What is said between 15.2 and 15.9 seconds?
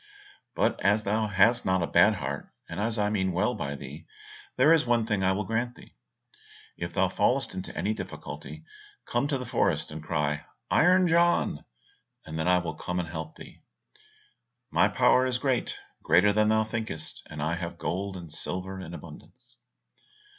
is great,